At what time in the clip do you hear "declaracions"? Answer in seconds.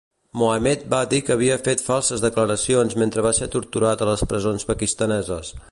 2.25-2.97